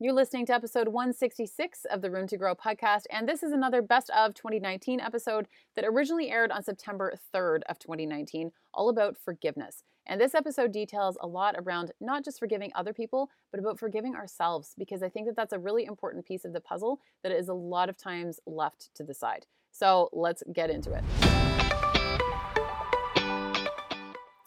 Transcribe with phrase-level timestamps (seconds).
[0.00, 3.82] You're listening to episode 166 of the Room to Grow podcast, and this is another
[3.82, 9.82] best of 2019 episode that originally aired on September 3rd of 2019, all about forgiveness.
[10.06, 14.14] And this episode details a lot around not just forgiving other people, but about forgiving
[14.14, 17.48] ourselves, because I think that that's a really important piece of the puzzle that is
[17.48, 19.46] a lot of times left to the side.
[19.72, 21.02] So let's get into it.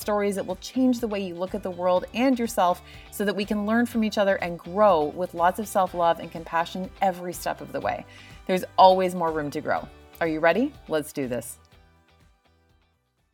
[0.00, 3.36] stories that will change the way you look at the world and yourself so that
[3.36, 6.90] we can learn from each other and grow with lots of self love and compassion
[7.02, 8.04] every step of the way.
[8.46, 9.86] There's always more room to grow.
[10.20, 10.72] Are you ready?
[10.88, 11.58] Let's do this.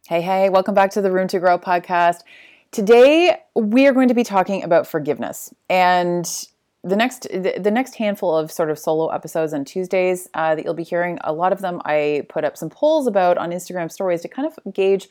[0.09, 2.21] Hey, hey, welcome back to the Room to Grow podcast.
[2.71, 5.53] Today, we are going to be talking about forgiveness.
[5.69, 6.27] And
[6.85, 10.75] the next the, next handful of sort of solo episodes on Tuesdays uh, that you'll
[10.75, 14.23] be hearing, a lot of them I put up some polls about on Instagram stories
[14.23, 15.09] to kind of gauge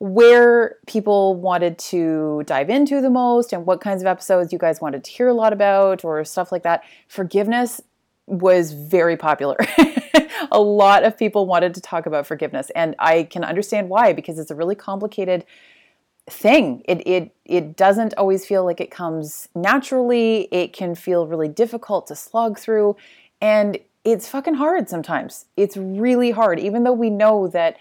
[0.00, 4.80] where people wanted to dive into the most and what kinds of episodes you guys
[4.80, 6.84] wanted to hear a lot about or stuff like that.
[7.08, 7.80] Forgiveness
[8.26, 9.56] was very popular.
[10.52, 14.38] a lot of people wanted to talk about forgiveness and I can understand why because
[14.38, 15.44] it's a really complicated
[16.28, 16.82] thing.
[16.84, 20.48] It it it doesn't always feel like it comes naturally.
[20.52, 22.96] It can feel really difficult to slog through
[23.40, 25.46] and it's fucking hard sometimes.
[25.56, 27.78] It's really hard even though we know that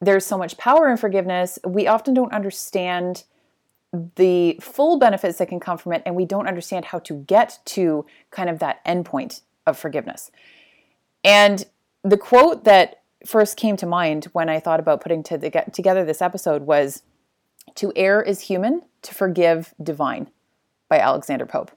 [0.00, 3.24] there's so much power in forgiveness, we often don't understand
[4.16, 7.58] the full benefits that can come from it, and we don't understand how to get
[7.64, 10.30] to kind of that endpoint of forgiveness.
[11.24, 11.66] And
[12.02, 16.04] the quote that first came to mind when I thought about putting to the, together
[16.04, 17.02] this episode was
[17.76, 20.30] To err is human, to forgive divine
[20.88, 21.70] by Alexander Pope.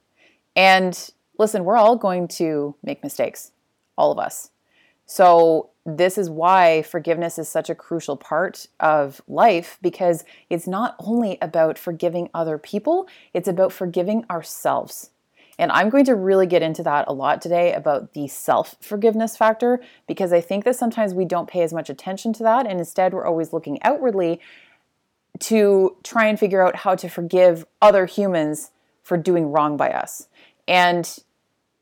[0.56, 3.52] And listen, we're all going to make mistakes,
[3.98, 4.52] all of us.
[5.06, 10.96] So this is why forgiveness is such a crucial part of life because it's not
[11.00, 15.10] only about forgiving other people, it's about forgiving ourselves.
[15.60, 19.38] And I'm going to really get into that a lot today about the self forgiveness
[19.38, 22.66] factor because I think that sometimes we don't pay as much attention to that.
[22.66, 24.40] And instead, we're always looking outwardly
[25.40, 28.72] to try and figure out how to forgive other humans
[29.04, 30.28] for doing wrong by us.
[30.68, 31.18] And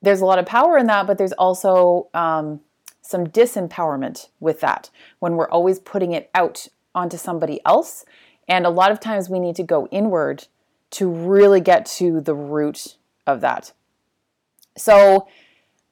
[0.01, 2.59] there's a lot of power in that, but there's also um,
[3.01, 4.89] some disempowerment with that
[5.19, 8.05] when we're always putting it out onto somebody else.
[8.47, 10.47] And a lot of times we need to go inward
[10.91, 13.73] to really get to the root of that.
[14.77, 15.27] So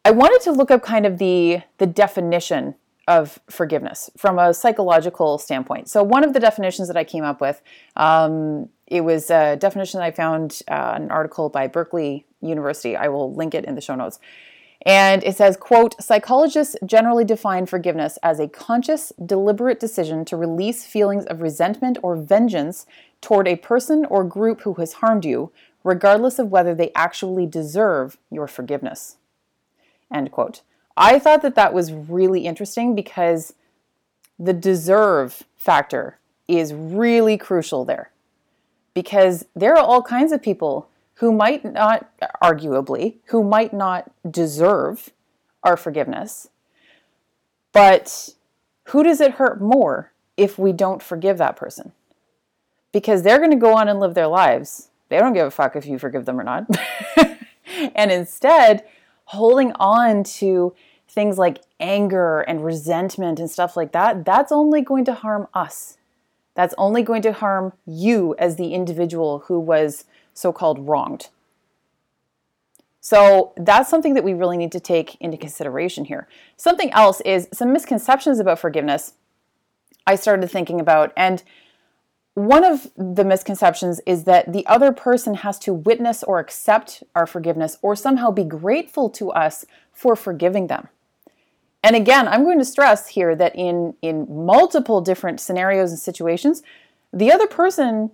[0.05, 2.75] I wanted to look up kind of the, the definition
[3.07, 5.89] of forgiveness from a psychological standpoint.
[5.89, 7.61] So one of the definitions that I came up with,
[7.95, 12.95] um, it was a definition that I found uh, an article by Berkeley University.
[12.95, 14.19] I will link it in the show notes.
[14.85, 20.85] And it says, quote, psychologists generally define forgiveness as a conscious, deliberate decision to release
[20.85, 22.85] feelings of resentment or vengeance
[23.21, 25.51] toward a person or group who has harmed you,
[25.83, 29.17] regardless of whether they actually deserve your forgiveness.
[30.13, 30.61] End quote.
[30.95, 33.53] I thought that that was really interesting because
[34.37, 38.11] the deserve factor is really crucial there.
[38.93, 42.09] Because there are all kinds of people who might not,
[42.41, 45.09] arguably, who might not deserve
[45.63, 46.47] our forgiveness.
[47.73, 48.29] But
[48.85, 51.91] who does it hurt more if we don't forgive that person?
[52.93, 54.91] Because they're going to go on and live their lives.
[55.09, 56.67] They don't give a fuck if you forgive them or not.
[57.95, 58.85] and instead,
[59.25, 60.73] holding on to
[61.09, 65.97] things like anger and resentment and stuff like that, that's only going to harm us.
[66.55, 70.05] That's only going to harm you as the individual who was
[70.39, 71.29] so called wronged.
[73.01, 76.27] So that's something that we really need to take into consideration here.
[76.57, 79.13] Something else is some misconceptions about forgiveness
[80.05, 81.13] I started thinking about.
[81.15, 81.43] And
[82.33, 87.27] one of the misconceptions is that the other person has to witness or accept our
[87.27, 90.87] forgiveness or somehow be grateful to us for forgiving them.
[91.83, 96.61] And again, I'm going to stress here that in, in multiple different scenarios and situations,
[97.13, 98.11] the other person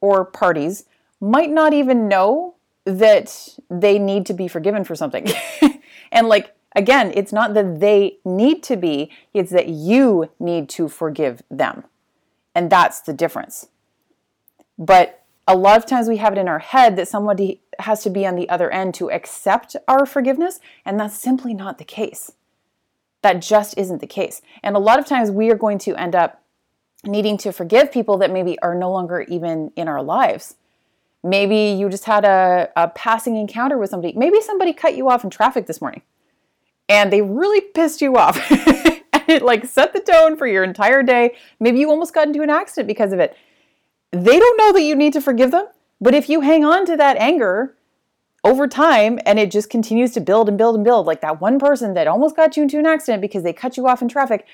[0.00, 0.84] or parties
[1.20, 5.26] might not even know that they need to be forgiven for something.
[6.12, 10.88] and like, again, it's not that they need to be, it's that you need to
[10.88, 11.84] forgive them.
[12.54, 13.68] And that's the difference.
[14.78, 18.10] But a lot of times we have it in our head that somebody has to
[18.10, 22.32] be on the other end to accept our forgiveness, and that's simply not the case.
[23.22, 24.42] That just isn't the case.
[24.62, 26.42] And a lot of times we are going to end up
[27.04, 30.56] needing to forgive people that maybe are no longer even in our lives.
[31.24, 34.12] Maybe you just had a, a passing encounter with somebody.
[34.14, 36.02] Maybe somebody cut you off in traffic this morning
[36.86, 38.38] and they really pissed you off.
[38.50, 41.34] and it like set the tone for your entire day.
[41.58, 43.34] Maybe you almost got into an accident because of it.
[44.12, 45.66] They don't know that you need to forgive them,
[45.98, 47.74] but if you hang on to that anger
[48.44, 51.58] over time and it just continues to build and build and build, like that one
[51.58, 54.46] person that almost got you into an accident because they cut you off in traffic,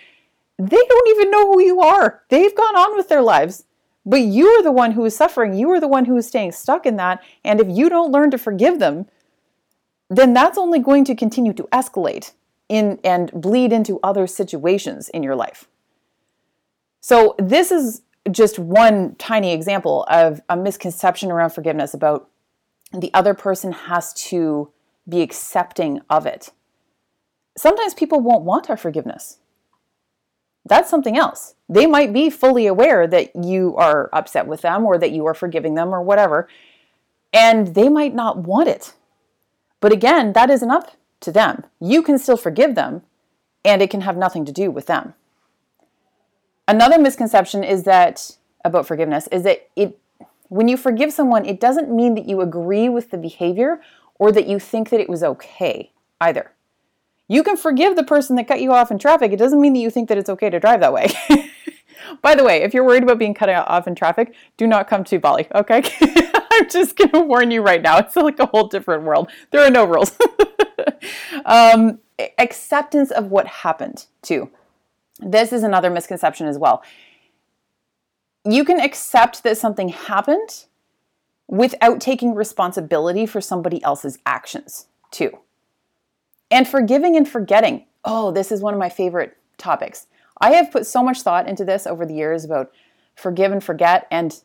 [0.57, 2.23] they don't even know who you are.
[2.29, 3.65] They've gone on with their lives.
[4.11, 5.55] But you are the one who is suffering.
[5.55, 7.23] You are the one who is staying stuck in that.
[7.45, 9.07] And if you don't learn to forgive them,
[10.09, 12.33] then that's only going to continue to escalate
[12.69, 15.69] in and bleed into other situations in your life.
[17.01, 18.03] So this is
[18.33, 22.29] just one tiny example of a misconception around forgiveness about
[22.93, 24.73] the other person has to
[25.09, 26.51] be accepting of it.
[27.57, 29.39] Sometimes people won't want our forgiveness
[30.65, 31.55] that's something else.
[31.69, 35.35] They might be fully aware that you are upset with them or that you are
[35.35, 36.49] forgiving them or whatever,
[37.33, 38.95] and they might not want it.
[39.81, 41.65] But again, that isn't up to them.
[41.81, 43.03] You can still forgive them,
[43.65, 45.15] and it can have nothing to do with them.
[46.69, 49.99] Another misconception is that about forgiveness is that it
[50.51, 53.81] when you forgive someone, it doesn't mean that you agree with the behavior
[54.19, 56.51] or that you think that it was okay either.
[57.31, 59.31] You can forgive the person that cut you off in traffic.
[59.31, 61.13] It doesn't mean that you think that it's okay to drive that way.
[62.23, 65.05] By the way, if you're worried about being cut off in traffic, do not come
[65.05, 65.81] to Bali, okay?
[66.51, 67.99] I'm just going to warn you right now.
[67.99, 69.31] It's like a whole different world.
[69.53, 70.19] There are no rules.
[71.45, 72.01] um,
[72.37, 74.51] acceptance of what happened, too.
[75.21, 76.83] This is another misconception as well.
[78.45, 80.65] You can accept that something happened
[81.47, 85.39] without taking responsibility for somebody else's actions, too.
[86.51, 87.87] And forgiving and forgetting.
[88.05, 90.07] Oh, this is one of my favorite topics.
[90.41, 92.73] I have put so much thought into this over the years about
[93.15, 94.07] forgive and forget.
[94.11, 94.43] And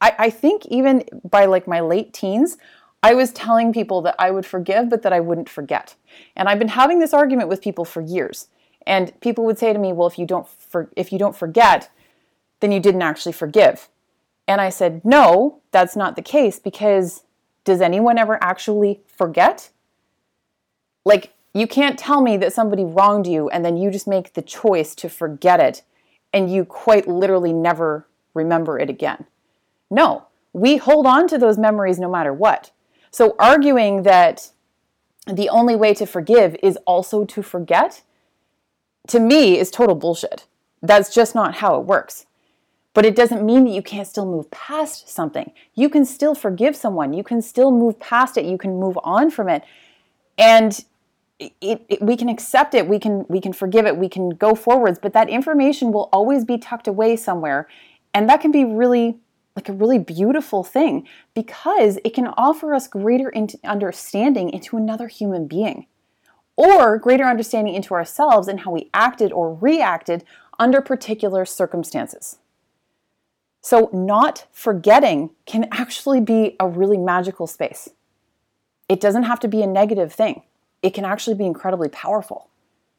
[0.00, 2.58] I, I think even by like my late teens,
[3.02, 5.94] I was telling people that I would forgive, but that I wouldn't forget.
[6.36, 8.48] And I've been having this argument with people for years.
[8.86, 11.90] And people would say to me, "Well, if you don't for, if you don't forget,
[12.60, 13.88] then you didn't actually forgive."
[14.46, 17.24] And I said, "No, that's not the case because
[17.64, 19.70] does anyone ever actually forget?
[21.08, 24.42] Like, you can't tell me that somebody wronged you and then you just make the
[24.42, 25.82] choice to forget it
[26.34, 29.24] and you quite literally never remember it again.
[29.90, 32.72] No, we hold on to those memories no matter what.
[33.10, 34.50] So, arguing that
[35.26, 38.02] the only way to forgive is also to forget,
[39.06, 40.44] to me, is total bullshit.
[40.82, 42.26] That's just not how it works.
[42.92, 45.52] But it doesn't mean that you can't still move past something.
[45.74, 47.14] You can still forgive someone.
[47.14, 48.44] You can still move past it.
[48.44, 49.64] You can move on from it.
[50.36, 50.84] And
[51.38, 54.56] it, it, we can accept it we can we can forgive it we can go
[54.56, 57.68] forwards but that information will always be tucked away somewhere.
[58.14, 59.18] And that can be really
[59.54, 63.32] like a really beautiful thing because it can offer us greater
[63.64, 65.86] understanding into another human being
[66.56, 70.24] or greater understanding into ourselves and how we acted or reacted
[70.58, 72.38] under particular circumstances.
[73.60, 77.90] So not forgetting can actually be a really magical space.
[78.88, 80.42] It doesn't have to be a negative thing
[80.82, 82.48] it can actually be incredibly powerful.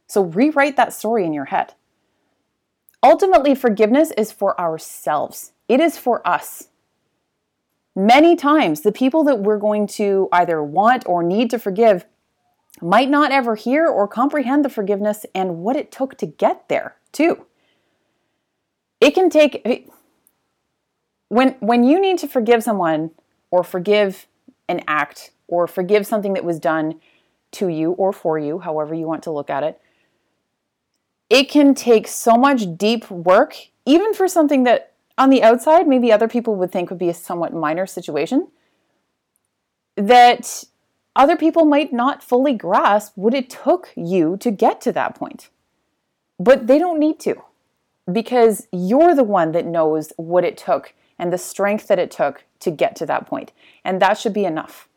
[0.08, 1.74] So rewrite that story in your head.
[3.02, 6.68] Ultimately, forgiveness is for ourselves, it is for us.
[7.96, 12.06] Many times, the people that we're going to either want or need to forgive
[12.82, 16.96] might not ever hear or comprehend the forgiveness and what it took to get there,
[17.12, 17.46] too.
[19.02, 19.90] It can take
[21.30, 23.12] when when you need to forgive someone
[23.52, 24.28] or forgive
[24.68, 27.00] an act or forgive something that was done
[27.52, 29.82] to you or for you, however you want to look at it.
[31.30, 36.12] It can take so much deep work, even for something that on the outside maybe
[36.12, 38.48] other people would think would be a somewhat minor situation,
[39.96, 40.64] that
[41.16, 45.50] other people might not fully grasp what it took you to get to that point.
[46.40, 47.44] But they don't need to
[48.12, 52.46] because you're the one that knows what it took and the strength that it took
[52.62, 53.52] to get to that point.
[53.84, 54.88] And that should be enough.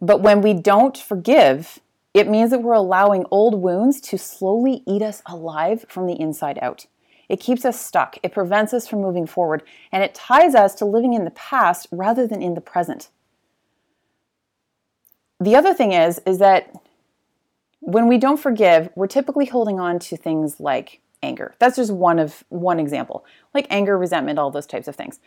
[0.00, 1.80] But when we don't forgive,
[2.12, 6.58] it means that we're allowing old wounds to slowly eat us alive from the inside
[6.62, 6.86] out.
[7.28, 10.84] It keeps us stuck, it prevents us from moving forward, and it ties us to
[10.84, 13.08] living in the past rather than in the present.
[15.40, 16.72] The other thing is is that
[17.80, 21.54] when we don't forgive, we're typically holding on to things like anger.
[21.58, 23.24] That's just one of one example.
[23.52, 25.20] Like anger, resentment, all those types of things.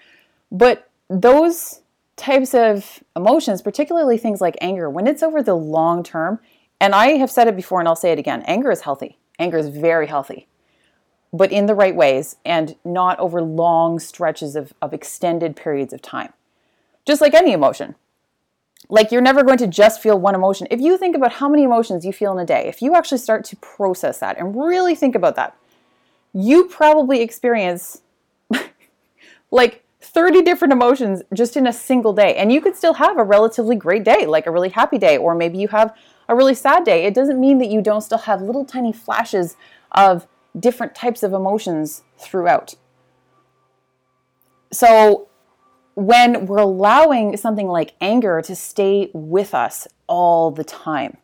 [0.51, 1.81] But those
[2.17, 6.39] types of emotions, particularly things like anger, when it's over the long term,
[6.81, 9.17] and I have said it before and I'll say it again anger is healthy.
[9.39, 10.47] Anger is very healthy,
[11.31, 16.01] but in the right ways and not over long stretches of, of extended periods of
[16.01, 16.33] time.
[17.05, 17.95] Just like any emotion.
[18.89, 20.67] Like you're never going to just feel one emotion.
[20.71, 23.17] If you think about how many emotions you feel in a day, if you actually
[23.19, 25.55] start to process that and really think about that,
[26.33, 28.01] you probably experience
[29.51, 32.35] like 30 different emotions just in a single day.
[32.35, 35.35] And you could still have a relatively great day, like a really happy day, or
[35.35, 35.95] maybe you have
[36.27, 37.05] a really sad day.
[37.05, 39.55] It doesn't mean that you don't still have little tiny flashes
[39.91, 42.75] of different types of emotions throughout.
[44.71, 45.27] So,
[45.95, 51.17] when we're allowing something like anger to stay with us all the time,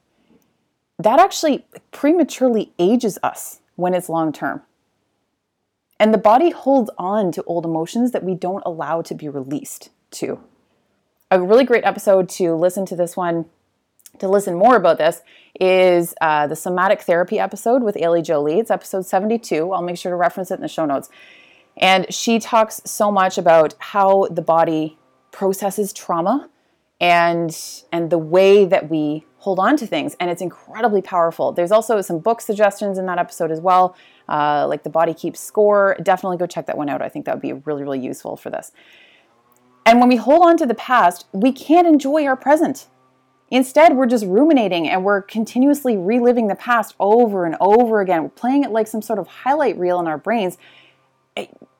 [0.97, 4.61] that actually prematurely ages us when it's long term.
[6.03, 9.87] And the body holds on to old emotions that we don't allow to be released
[10.11, 10.37] to.
[11.31, 13.45] A really great episode to listen to this one,
[14.19, 15.21] to listen more about this,
[15.61, 18.59] is uh, the somatic therapy episode with Ailey Jolie.
[18.59, 19.71] It's episode 72.
[19.71, 21.09] I'll make sure to reference it in the show notes.
[21.77, 24.97] And she talks so much about how the body
[25.31, 26.49] processes trauma
[26.99, 27.55] and
[27.91, 31.51] and the way that we hold on to things and it's incredibly powerful.
[31.51, 33.95] There's also some book suggestions in that episode as well
[34.29, 35.97] uh, like the body keeps score.
[36.01, 37.01] Definitely go check that one out.
[37.01, 38.71] I think that would be really really useful for this.
[39.85, 42.87] And when we hold on to the past we can't enjoy our present.
[43.49, 48.23] Instead we're just ruminating and we're continuously reliving the past over and over again.
[48.23, 50.57] We're playing it like some sort of highlight reel in our brains.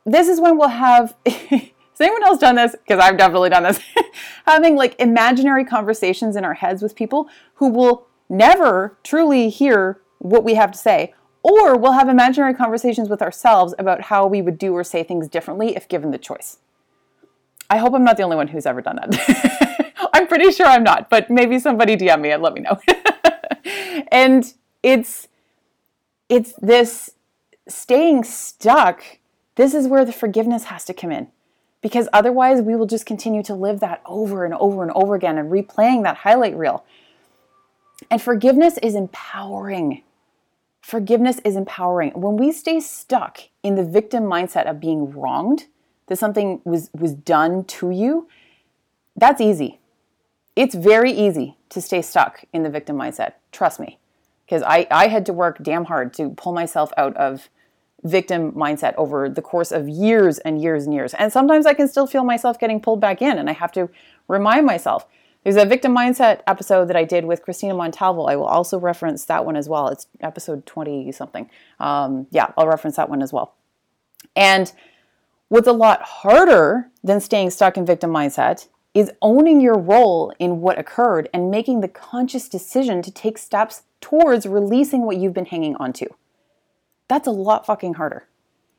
[0.05, 1.15] This is when we'll have
[1.93, 2.71] Has anyone else done this?
[2.71, 3.79] Because I've definitely done this.
[4.47, 10.43] Having like imaginary conversations in our heads with people who will never truly hear what
[10.43, 14.57] we have to say, or we'll have imaginary conversations with ourselves about how we would
[14.57, 16.57] do or say things differently if given the choice.
[17.69, 19.93] I hope I'm not the only one who's ever done that.
[20.13, 22.79] I'm pretty sure I'm not, but maybe somebody DM me and let me know.
[24.11, 25.27] and it's
[26.27, 27.11] it's this
[27.67, 29.03] staying stuck.
[29.55, 31.27] This is where the forgiveness has to come in
[31.83, 35.37] because otherwise we will just continue to live that over and over and over again
[35.37, 36.83] and replaying that highlight reel.
[38.09, 40.01] And forgiveness is empowering.
[40.81, 42.11] Forgiveness is empowering.
[42.11, 45.67] When we stay stuck in the victim mindset of being wronged,
[46.07, 48.29] that something was, was done to you,
[49.15, 49.79] that's easy.
[50.55, 53.33] It's very easy to stay stuck in the victim mindset.
[53.51, 53.99] Trust me.
[54.45, 57.49] Because I, I had to work damn hard to pull myself out of
[58.03, 61.13] victim mindset over the course of years and years and years.
[61.13, 63.89] And sometimes I can still feel myself getting pulled back in, and I have to
[64.27, 65.07] remind myself.
[65.43, 68.23] There's a victim mindset episode that I did with Christina Montalvo.
[68.23, 69.89] I will also reference that one as well.
[69.89, 71.49] It's episode 20 something.
[71.81, 73.53] Um, yeah, I'll reference that one as well.
[74.37, 74.71] And
[75.49, 80.61] what's a lot harder than staying stuck in victim mindset is owning your role in
[80.61, 85.45] what occurred and making the conscious decision to take steps towards releasing what you've been
[85.45, 86.07] hanging on to.
[87.13, 88.27] That's a lot fucking harder.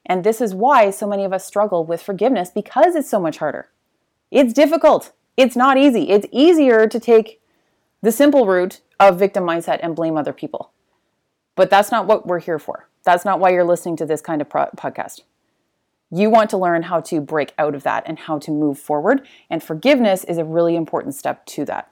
[0.04, 3.38] And this is why so many of us struggle with forgiveness because it's so much
[3.38, 3.68] harder.
[4.32, 5.12] It's difficult.
[5.36, 6.10] It's not easy.
[6.10, 7.40] It's easier to take
[8.02, 10.72] the simple route of victim mindset and blame other people.
[11.54, 12.88] But that's not what we're here for.
[13.04, 15.20] That's not why you're listening to this kind of pro- podcast.
[16.10, 19.24] You want to learn how to break out of that and how to move forward.
[19.48, 21.88] And forgiveness is a really important step to that.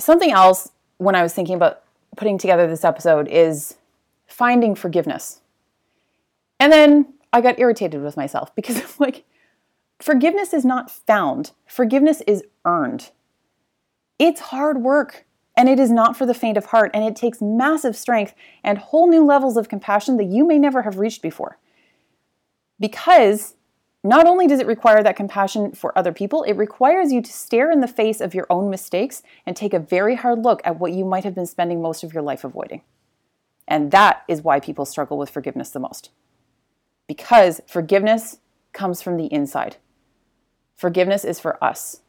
[0.00, 1.84] Something else, when I was thinking about
[2.18, 3.76] putting together this episode is
[4.26, 5.40] finding forgiveness.
[6.60, 9.24] And then I got irritated with myself because I'm like,
[10.00, 13.10] forgiveness is not found, forgiveness is earned.
[14.18, 15.24] It's hard work
[15.56, 18.32] and it is not for the faint of heart, and it takes massive strength
[18.62, 21.58] and whole new levels of compassion that you may never have reached before.
[22.78, 23.56] Because
[24.08, 27.70] not only does it require that compassion for other people, it requires you to stare
[27.70, 30.92] in the face of your own mistakes and take a very hard look at what
[30.92, 32.80] you might have been spending most of your life avoiding.
[33.66, 36.08] And that is why people struggle with forgiveness the most.
[37.06, 38.38] Because forgiveness
[38.72, 39.76] comes from the inside.
[40.74, 42.00] Forgiveness is for us.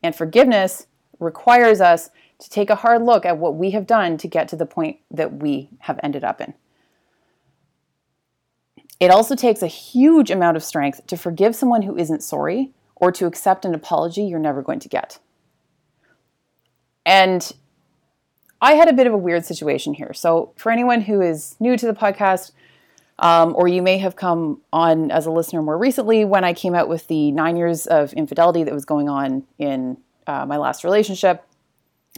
[0.00, 0.86] And forgiveness
[1.18, 4.56] requires us to take a hard look at what we have done to get to
[4.56, 6.54] the point that we have ended up in.
[9.00, 13.12] It also takes a huge amount of strength to forgive someone who isn't sorry or
[13.12, 15.18] to accept an apology you're never going to get.
[17.06, 17.52] And
[18.60, 20.12] I had a bit of a weird situation here.
[20.12, 22.50] So, for anyone who is new to the podcast,
[23.20, 26.74] um, or you may have come on as a listener more recently when I came
[26.74, 30.84] out with the nine years of infidelity that was going on in uh, my last
[30.84, 31.44] relationship,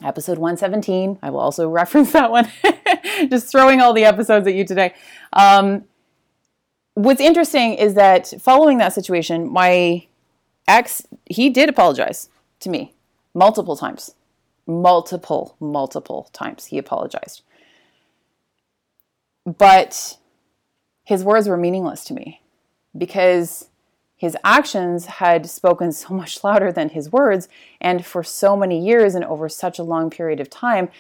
[0.03, 1.19] episode 117.
[1.23, 2.51] I will also reference that one.
[3.29, 4.95] Just throwing all the episodes at you today.
[5.33, 5.85] Um,
[7.05, 10.07] what's interesting is that following that situation, my
[10.69, 12.29] ex, he did apologize
[12.61, 12.95] to me
[13.35, 14.15] multiple times.
[14.67, 17.43] Multiple, multiple times he apologized.
[19.47, 20.19] But
[21.05, 22.43] his words were meaningless to me
[22.97, 23.69] because
[24.17, 27.49] his actions had spoken so much louder than his words,
[27.81, 30.91] and for so many years and over such a long period of time,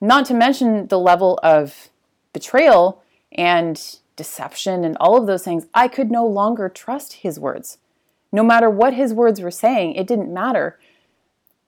[0.00, 1.90] not to mention the level of
[2.32, 7.78] betrayal and deception and all of those things, I could no longer trust his words.
[8.32, 10.78] No matter what his words were saying, it didn't matter.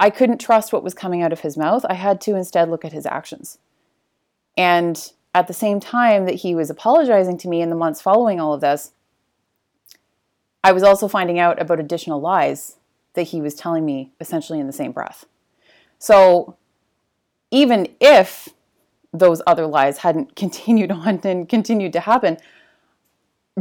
[0.01, 1.85] I couldn't trust what was coming out of his mouth.
[1.89, 3.59] I had to instead look at his actions.
[4.57, 8.41] And at the same time that he was apologizing to me in the months following
[8.41, 8.93] all of this,
[10.63, 12.77] I was also finding out about additional lies
[13.15, 15.27] that he was telling me essentially in the same breath.
[15.99, 16.57] So
[17.51, 18.49] even if
[19.15, 22.37] those other lies hadn't continued on and continued to happen,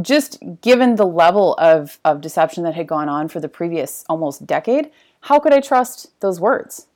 [0.02, 4.46] just given the level of, of deception that had gone on for the previous almost
[4.46, 6.88] decade, how could I trust those words?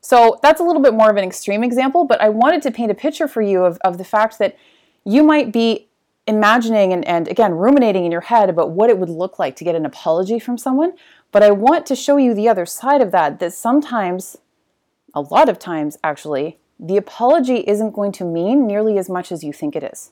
[0.00, 2.90] So that's a little bit more of an extreme example, but I wanted to paint
[2.90, 4.56] a picture for you of, of the fact that
[5.04, 5.88] you might be
[6.26, 9.64] imagining and, and again ruminating in your head about what it would look like to
[9.64, 10.92] get an apology from someone
[11.32, 14.36] but i want to show you the other side of that that sometimes
[15.14, 19.44] a lot of times actually the apology isn't going to mean nearly as much as
[19.44, 20.10] you think it is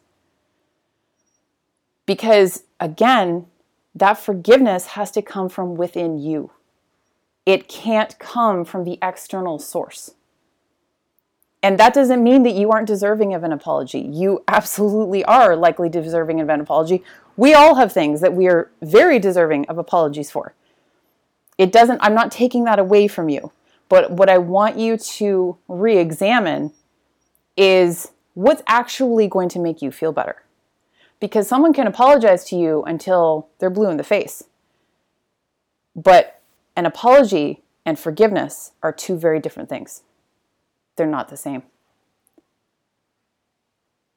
[2.06, 3.46] because again
[3.94, 6.50] that forgiveness has to come from within you
[7.44, 10.14] it can't come from the external source
[11.62, 14.00] and that doesn't mean that you aren't deserving of an apology.
[14.00, 17.02] You absolutely are likely deserving of an apology.
[17.36, 20.54] We all have things that we are very deserving of apologies for.
[21.58, 23.52] It doesn't, I'm not taking that away from you.
[23.90, 26.72] But what I want you to re examine
[27.56, 30.36] is what's actually going to make you feel better.
[31.18, 34.44] Because someone can apologize to you until they're blue in the face.
[35.94, 36.40] But
[36.76, 40.02] an apology and forgiveness are two very different things
[40.96, 41.62] they're not the same.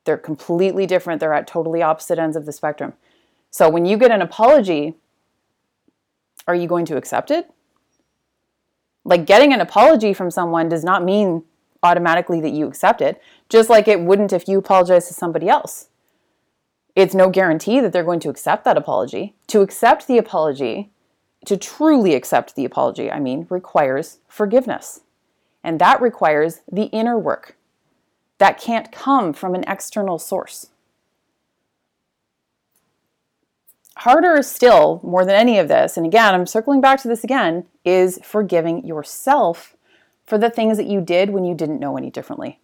[0.03, 1.21] They're completely different.
[1.21, 2.93] They're at totally opposite ends of the spectrum.
[3.51, 4.95] So when you get an apology,
[6.45, 7.49] are you going to accept it?
[9.05, 11.43] Like getting an apology from someone does not mean
[11.81, 15.89] automatically that you accept it, just like it wouldn't if you apologize to somebody else.
[16.95, 19.35] It's no guarantee that they're going to accept that apology.
[19.47, 20.91] To accept the apology,
[21.45, 25.01] to truly accept the apology, I mean, requires forgiveness.
[25.63, 27.57] And that requires the inner work.
[28.37, 30.69] That can't come from an external source.
[34.03, 37.67] Harder still, more than any of this, and again, I'm circling back to this again,
[37.85, 39.77] is forgiving yourself
[40.25, 42.59] for the things that you did when you didn't know any differently.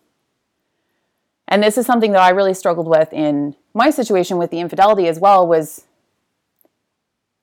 [1.48, 5.08] And this is something that I really struggled with in my situation with the infidelity
[5.08, 5.86] as well was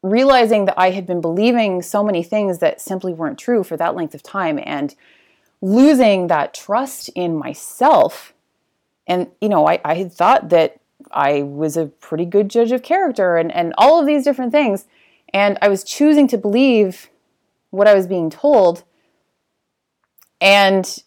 [0.03, 3.95] realizing that I had been believing so many things that simply weren't true for that
[3.95, 4.95] length of time and
[5.63, 8.35] losing that trust in myself.
[9.07, 10.81] And, you know, I, I had thought that
[11.13, 14.87] I was a pretty good judge of character and, and all of these different things.
[15.33, 17.09] And I was choosing to believe
[17.71, 18.85] what I was being told.
[20.41, 21.03] And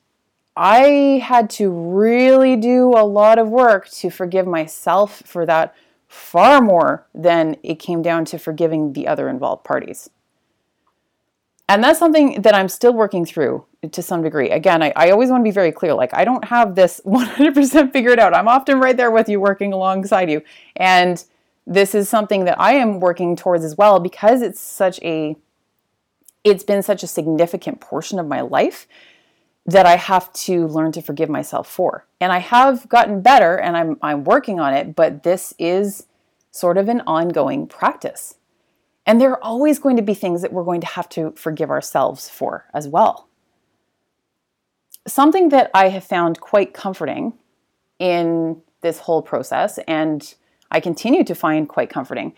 [0.56, 5.74] I had to really do a lot of work to forgive myself for that
[6.08, 10.10] far more than it came down to forgiving the other involved parties.
[11.68, 14.50] And that's something that I'm still working through to some degree.
[14.50, 15.94] Again, I, I always want to be very clear.
[15.94, 18.34] Like, I don't have this 100% figured out.
[18.34, 20.42] I'm often right there with you, working alongside you.
[20.76, 21.24] And
[21.66, 25.36] this is something that I am working towards as well because it's such a,
[26.44, 28.88] it's been such a significant portion of my life
[29.66, 32.06] that I have to learn to forgive myself for.
[32.20, 36.08] And I have gotten better and I'm, I'm working on it, but this is
[36.52, 38.36] sort of an ongoing practice.
[39.06, 41.70] And there are always going to be things that we're going to have to forgive
[41.70, 43.29] ourselves for as well.
[45.10, 47.34] Something that I have found quite comforting
[47.98, 50.36] in this whole process, and
[50.70, 52.34] I continue to find quite comforting,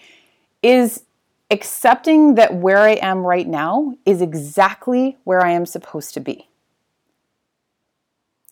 [0.64, 1.04] is
[1.50, 6.48] accepting that where I am right now is exactly where I am supposed to be.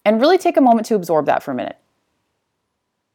[0.03, 1.77] And really take a moment to absorb that for a minute.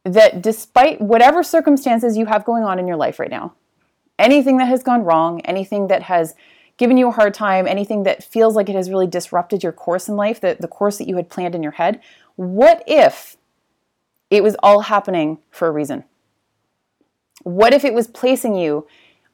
[0.05, 3.53] That despite whatever circumstances you have going on in your life right now,
[4.17, 6.33] anything that has gone wrong, anything that has
[6.77, 10.07] given you a hard time, anything that feels like it has really disrupted your course
[10.07, 12.01] in life, the, the course that you had planned in your head,
[12.35, 13.37] what if
[14.29, 16.03] it was all happening for a reason?
[17.43, 18.87] What if it was placing you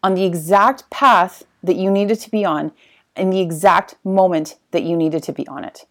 [0.03, 2.71] on the exact path that you needed to be on
[3.15, 5.85] in the exact moment that you needed to be on it?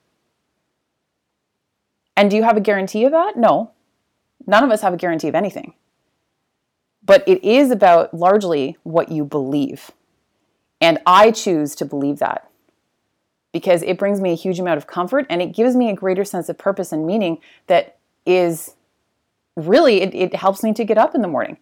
[2.17, 3.37] And do you have a guarantee of that?
[3.37, 3.71] No.
[4.47, 5.75] None of us have a guarantee of anything.
[7.03, 9.91] But it is about largely what you believe.
[10.81, 12.49] And I choose to believe that
[13.53, 16.25] because it brings me a huge amount of comfort and it gives me a greater
[16.25, 18.75] sense of purpose and meaning that is
[19.57, 21.59] really, it, it helps me to get up in the morning.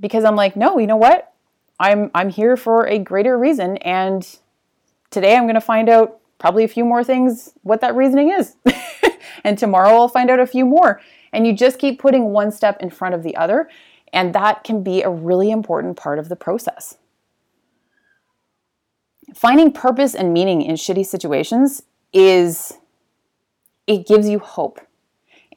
[0.00, 1.32] Because I'm like, no, you know what?
[1.78, 4.26] I'm I'm here for a greater reason and
[5.10, 8.56] today I'm going to find out probably a few more things what that reasoning is.
[9.44, 11.00] and tomorrow I'll find out a few more.
[11.32, 13.68] And you just keep putting one step in front of the other,
[14.12, 16.96] and that can be a really important part of the process.
[19.36, 22.78] Finding purpose and meaning in shitty situations is
[23.86, 24.80] it gives you hope.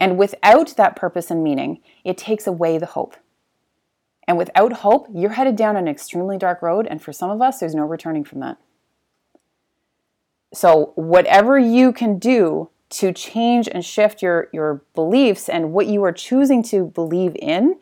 [0.01, 3.15] And without that purpose and meaning, it takes away the hope.
[4.27, 6.87] And without hope, you're headed down an extremely dark road.
[6.87, 8.57] And for some of us, there's no returning from that.
[10.53, 16.03] So, whatever you can do to change and shift your, your beliefs and what you
[16.03, 17.79] are choosing to believe in,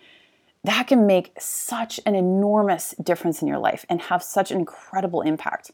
[0.64, 5.22] that can make such an enormous difference in your life and have such an incredible
[5.22, 5.72] impact.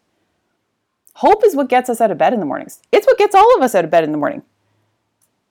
[1.15, 2.81] Hope is what gets us out of bed in the mornings.
[2.91, 4.43] It's what gets all of us out of bed in the morning.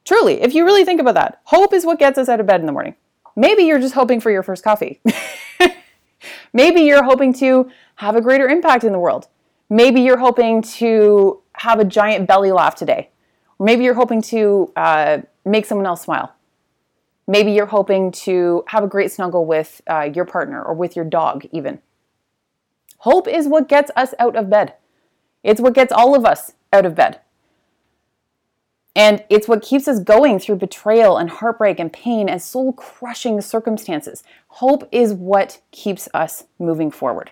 [0.05, 2.61] Truly, if you really think about that, hope is what gets us out of bed
[2.61, 2.97] in the morning.
[3.37, 5.01] Maybe you're just hoping for your first coffee.
[6.53, 9.29] Maybe you're hoping to have a greater impact in the world.
[9.71, 13.11] Maybe you're hoping to have a giant belly laugh today.
[13.59, 16.35] Maybe you're hoping to uh, make someone else smile.
[17.27, 21.05] Maybe you're hoping to have a great snuggle with uh, your partner or with your
[21.05, 21.81] dog, even.
[22.99, 24.75] Hope is what gets us out of bed.
[25.43, 27.21] It's what gets all of us out of bed.
[28.95, 33.41] And it's what keeps us going through betrayal and heartbreak and pain and soul crushing
[33.41, 34.23] circumstances.
[34.49, 37.31] Hope is what keeps us moving forward.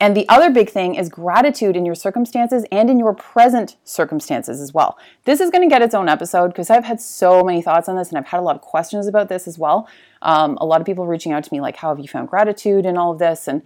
[0.00, 4.60] And the other big thing is gratitude in your circumstances and in your present circumstances
[4.60, 4.98] as well.
[5.24, 7.96] This is going to get its own episode because I've had so many thoughts on
[7.96, 9.88] this and I've had a lot of questions about this as well.
[10.20, 12.86] Um, a lot of people reaching out to me, like, how have you found gratitude
[12.86, 13.46] in all of this?
[13.46, 13.62] And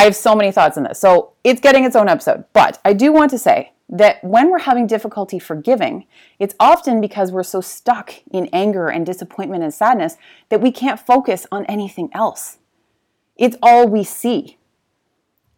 [0.00, 0.98] I have so many thoughts on this.
[0.98, 2.44] So it's getting its own episode.
[2.54, 6.06] But I do want to say that when we're having difficulty forgiving,
[6.38, 10.16] it's often because we're so stuck in anger and disappointment and sadness
[10.48, 12.56] that we can't focus on anything else.
[13.36, 14.56] It's all we see.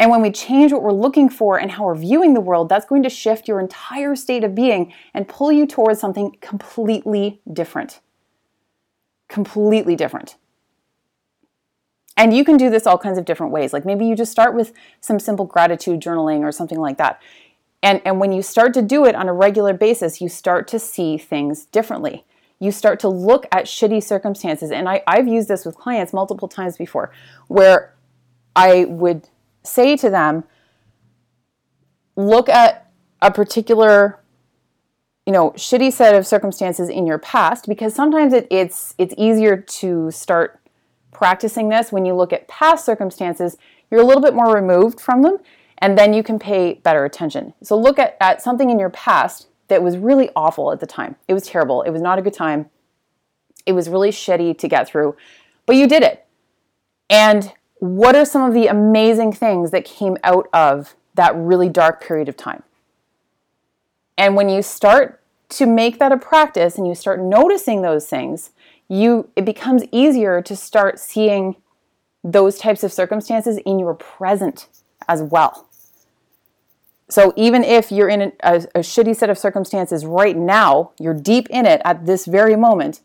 [0.01, 2.85] And when we change what we're looking for and how we're viewing the world, that's
[2.85, 8.01] going to shift your entire state of being and pull you towards something completely different.
[9.29, 10.35] Completely different.
[12.17, 13.73] And you can do this all kinds of different ways.
[13.73, 17.21] Like maybe you just start with some simple gratitude journaling or something like that.
[17.83, 20.79] And, and when you start to do it on a regular basis, you start to
[20.79, 22.25] see things differently.
[22.61, 24.71] You start to look at shitty circumstances.
[24.71, 27.11] And I, I've used this with clients multiple times before,
[27.49, 27.95] where
[28.55, 29.29] I would
[29.65, 30.45] say to them,
[32.15, 34.19] look at a particular
[35.27, 39.57] you know shitty set of circumstances in your past because sometimes it, it's it's easier
[39.57, 40.61] to start
[41.13, 43.57] practicing this when you look at past circumstances
[43.93, 45.39] you're a little bit more removed from them
[45.79, 47.53] and then you can pay better attention.
[47.63, 51.17] So look at, at something in your past that was really awful at the time.
[51.29, 51.83] It was terrible.
[51.83, 52.71] It was not a good time.
[53.67, 55.15] It was really shitty to get through,
[55.67, 56.27] but you did it.
[57.11, 62.03] And what are some of the amazing things that came out of that really dark
[62.03, 62.63] period of time?
[64.17, 65.21] And when you start
[65.51, 68.53] to make that a practice and you start noticing those things,
[68.93, 71.57] you it becomes easier to start seeing
[72.23, 74.69] those types of circumstances in your present
[75.09, 75.67] as well.
[77.09, 81.15] So even if you're in a, a, a, shitty set of circumstances right now, you're
[81.15, 83.01] deep in it at this very moment,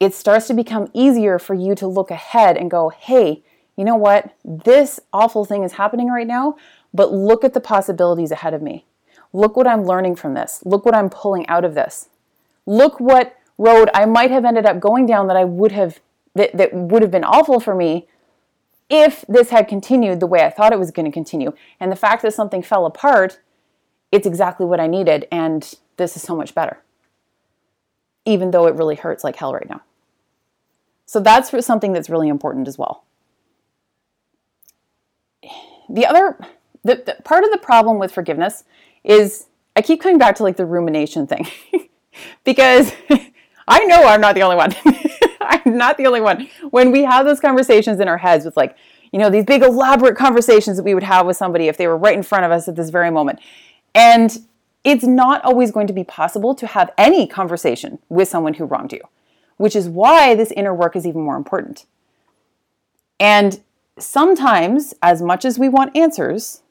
[0.00, 3.42] it starts to become easier for you to look ahead and go, hey,
[3.76, 4.34] you know what?
[4.44, 6.56] This awful thing is happening right now,
[6.94, 8.86] but look at the possibilities ahead of me.
[9.32, 10.62] Look what I'm learning from this.
[10.64, 12.08] Look what I'm pulling out of this.
[12.66, 16.00] Look what road I might have ended up going down that I would have
[16.34, 18.08] that, that would have been awful for me
[18.88, 21.52] if this had continued the way I thought it was going to continue.
[21.80, 23.40] And the fact that something fell apart,
[24.10, 25.26] it's exactly what I needed.
[25.32, 26.82] And this is so much better,
[28.24, 29.82] even though it really hurts like hell right now.
[31.06, 33.04] So that's something that's really important as well.
[35.88, 36.38] The other,
[36.84, 38.64] the, the part of the problem with forgiveness
[39.04, 41.46] is I keep coming back to like the rumination thing
[42.44, 42.92] because
[43.68, 44.74] I know I'm not the only one.
[45.40, 46.48] I'm not the only one.
[46.70, 48.76] When we have those conversations in our heads with like,
[49.12, 51.96] you know, these big elaborate conversations that we would have with somebody if they were
[51.96, 53.40] right in front of us at this very moment.
[53.94, 54.38] And
[54.84, 58.92] it's not always going to be possible to have any conversation with someone who wronged
[58.92, 59.00] you,
[59.56, 61.86] which is why this inner work is even more important.
[63.20, 63.60] And
[63.98, 66.62] sometimes, as much as we want answers,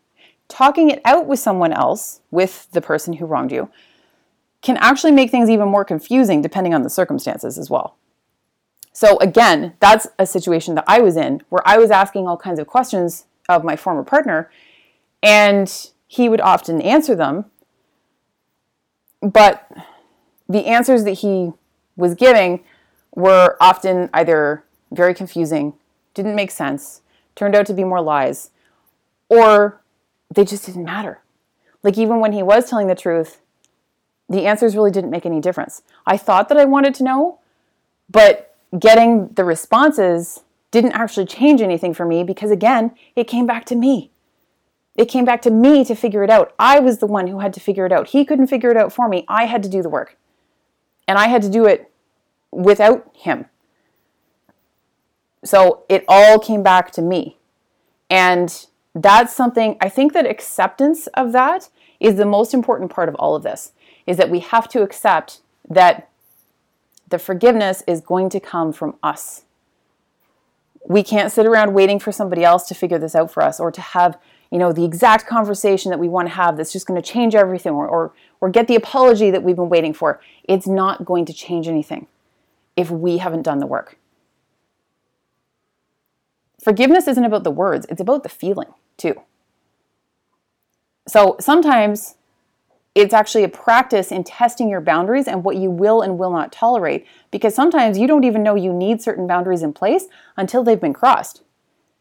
[0.49, 3.69] talking it out with someone else, with the person who wronged you,
[4.61, 7.97] can actually make things even more confusing depending on the circumstances as well.
[8.93, 12.59] So again, that's a situation that I was in where I was asking all kinds
[12.59, 14.51] of questions of my former partner,
[15.23, 17.45] and he would often answer them.
[19.21, 19.69] But
[20.49, 21.51] the answers that he
[21.95, 22.63] was giving
[23.15, 25.73] were often either very confusing,
[26.13, 27.01] didn't make sense,
[27.35, 28.49] turned out to be more lies,
[29.29, 29.81] or
[30.33, 31.21] they just didn't matter.
[31.83, 33.41] Like, even when he was telling the truth,
[34.31, 35.81] the answers really didn't make any difference.
[36.05, 37.39] I thought that I wanted to know,
[38.09, 43.65] but getting the responses didn't actually change anything for me because, again, it came back
[43.65, 44.09] to me.
[44.95, 46.53] It came back to me to figure it out.
[46.57, 48.09] I was the one who had to figure it out.
[48.09, 49.25] He couldn't figure it out for me.
[49.27, 50.17] I had to do the work.
[51.07, 51.91] And I had to do it
[52.51, 53.45] without him.
[55.43, 57.37] So it all came back to me.
[58.09, 63.15] And that's something I think that acceptance of that is the most important part of
[63.15, 63.73] all of this
[64.05, 66.09] is that we have to accept that
[67.09, 69.43] the forgiveness is going to come from us.
[70.87, 73.71] We can't sit around waiting for somebody else to figure this out for us or
[73.71, 74.17] to have,
[74.49, 77.35] you know, the exact conversation that we want to have that's just going to change
[77.35, 80.19] everything or, or, or get the apology that we've been waiting for.
[80.45, 82.07] It's not going to change anything
[82.75, 83.97] if we haven't done the work.
[86.63, 89.15] Forgiveness isn't about the words, it's about the feeling too.
[91.07, 92.15] So sometimes
[92.93, 96.51] it's actually a practice in testing your boundaries and what you will and will not
[96.51, 100.81] tolerate because sometimes you don't even know you need certain boundaries in place until they've
[100.81, 101.43] been crossed.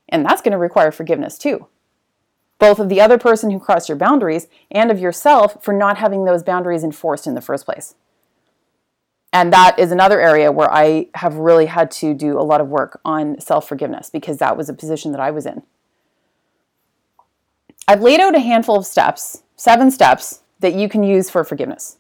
[0.09, 1.69] And that's going to require forgiveness too.
[2.59, 6.25] Both of the other person who crossed your boundaries and of yourself for not having
[6.25, 7.95] those boundaries enforced in the first place.
[9.33, 12.67] And that is another area where I have really had to do a lot of
[12.67, 15.63] work on self forgiveness because that was a position that I was in.
[17.87, 21.99] I've laid out a handful of steps, seven steps, that you can use for forgiveness.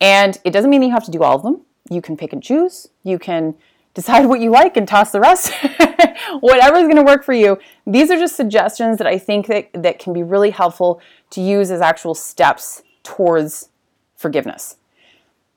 [0.00, 1.62] And it doesn't mean you have to do all of them.
[1.90, 2.88] You can pick and choose.
[3.02, 3.54] You can
[3.94, 5.52] decide what you like and toss the rest.
[6.40, 7.58] Whatever is going to work for you.
[7.86, 11.70] These are just suggestions that I think that, that can be really helpful to use
[11.70, 13.70] as actual steps towards
[14.16, 14.76] forgiveness.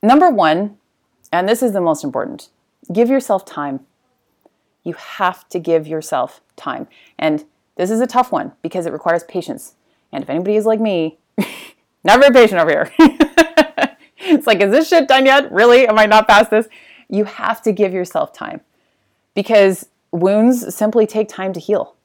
[0.02, 0.78] Number one,
[1.32, 2.50] and this is the most important,
[2.92, 3.82] give yourself time.
[4.84, 6.88] You have to give yourself time.
[7.20, 9.76] And this is a tough one because it requires patience.
[10.12, 11.20] And if anybody is like me,
[12.04, 12.92] Not very patient over here.
[14.18, 15.52] it's like, is this shit done yet?
[15.52, 15.88] Really?
[15.88, 16.68] Am I not past this?
[17.10, 18.62] You have to give yourself time
[19.36, 21.96] because wounds simply take time to heal.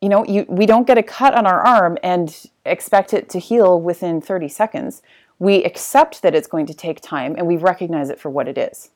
[0.00, 3.38] You know, you, we don't get a cut on our arm and expect it to
[3.38, 5.02] heal within 30 seconds.
[5.38, 8.56] We accept that it's going to take time and we recognize it for what it
[8.56, 8.90] is.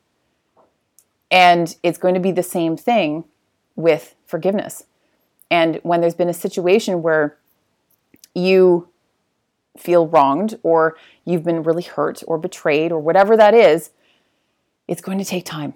[1.31, 3.25] And it's going to be the same thing
[3.77, 4.85] with forgiveness.
[5.51, 7.37] And when there's been a situation where
[8.35, 8.89] you
[9.77, 13.91] feel wronged or you've been really hurt or betrayed or whatever that is,
[14.87, 15.75] it's going to take time.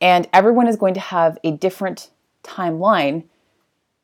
[0.00, 2.10] And everyone is going to have a different
[2.44, 3.24] timeline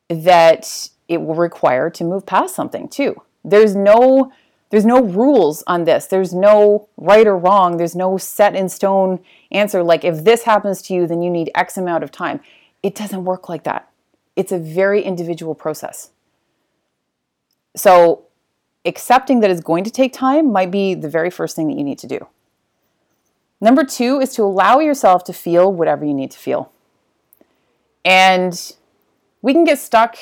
[0.08, 3.20] that it will require to move past something too.
[3.44, 4.32] There's no
[4.70, 6.06] there's no rules on this.
[6.06, 7.76] There's no right or wrong.
[7.76, 9.20] There's no set in stone
[9.52, 12.40] answer like if this happens to you then you need x amount of time.
[12.82, 13.88] It doesn't work like that.
[14.36, 16.10] It's a very individual process.
[17.76, 18.24] So
[18.84, 21.84] accepting that it's going to take time might be the very first thing that you
[21.84, 22.26] need to do.
[23.60, 26.70] Number two is to allow yourself to feel whatever you need to feel.
[28.04, 28.74] And
[29.40, 30.16] we can get stuck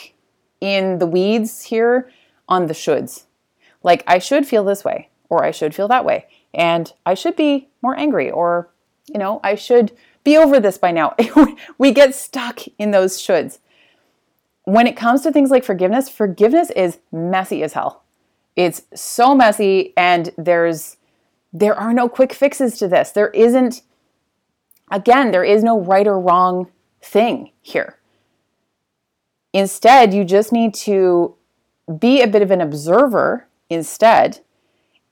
[0.60, 2.10] in the weeds here
[2.48, 3.24] on the shoulds.
[3.82, 7.34] Like, I should feel this way, or I should feel that way, and I should
[7.34, 8.68] be more angry, or,
[9.12, 9.90] you know, I should
[10.22, 11.16] be over this by now.
[11.78, 13.58] we get stuck in those shoulds.
[14.64, 18.04] When it comes to things like forgiveness, forgiveness is messy as hell.
[18.56, 20.96] It's so messy and there's
[21.52, 23.10] there are no quick fixes to this.
[23.10, 23.82] There isn't
[24.90, 26.70] again, there is no right or wrong
[27.02, 27.98] thing here.
[29.52, 31.34] Instead, you just need to
[31.98, 34.40] be a bit of an observer instead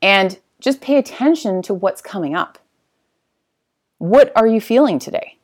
[0.01, 2.59] and just pay attention to what's coming up.
[3.99, 5.37] What are you feeling today?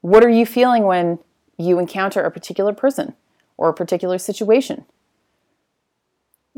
[0.00, 1.20] What are you feeling when
[1.58, 3.14] you encounter a particular person
[3.56, 4.84] or a particular situation?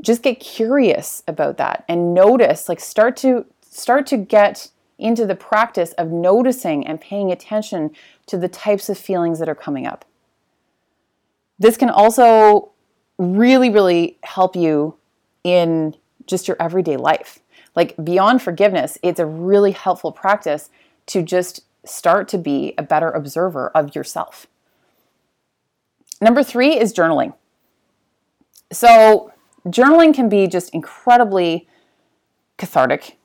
[0.00, 5.35] Just get curious about that and notice like start to start to get into the
[5.35, 7.90] practice of noticing and paying attention
[8.26, 10.04] to the types of feelings that are coming up.
[11.59, 12.72] This can also
[13.18, 14.96] really really help you
[15.44, 15.94] in
[16.26, 17.40] just your everyday life.
[17.76, 20.70] Like beyond forgiveness it's a really helpful practice
[21.07, 24.46] to just start to be a better observer of yourself.
[26.20, 27.35] Number 3 is journaling.
[28.72, 29.34] So
[29.66, 31.68] journaling can be just incredibly
[32.57, 33.18] cathartic.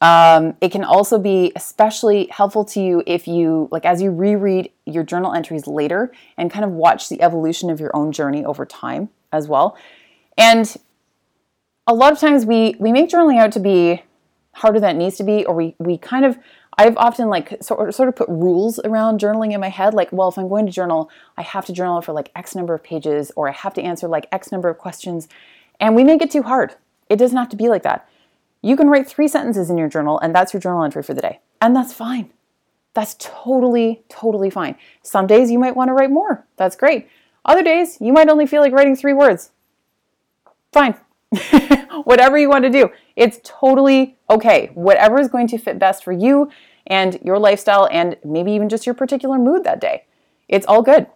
[0.00, 4.70] Um, it can also be especially helpful to you if you, like, as you reread
[4.84, 8.66] your journal entries later and kind of watch the evolution of your own journey over
[8.66, 9.78] time as well.
[10.36, 10.76] And
[11.86, 14.02] a lot of times we we make journaling out to be
[14.52, 16.38] harder than it needs to be, or we we kind of
[16.76, 19.94] I've often like sort sort of put rules around journaling in my head.
[19.94, 22.74] Like, well, if I'm going to journal, I have to journal for like X number
[22.74, 25.28] of pages, or I have to answer like X number of questions.
[25.80, 26.74] And we make it too hard.
[27.08, 28.08] It doesn't have to be like that.
[28.62, 31.20] You can write three sentences in your journal, and that's your journal entry for the
[31.20, 31.40] day.
[31.60, 32.30] And that's fine.
[32.94, 34.76] That's totally, totally fine.
[35.02, 36.46] Some days you might want to write more.
[36.56, 37.08] That's great.
[37.44, 39.50] Other days you might only feel like writing three words.
[40.72, 40.94] Fine.
[42.04, 42.90] Whatever you want to do.
[43.16, 44.70] It's totally okay.
[44.74, 46.50] Whatever is going to fit best for you
[46.86, 50.04] and your lifestyle, and maybe even just your particular mood that day.
[50.48, 51.06] It's all good.